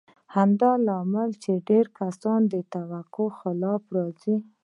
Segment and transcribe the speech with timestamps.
[0.35, 4.35] همدا لامل دی چې ډېر کسان د توقع خلاف پاتې راځي.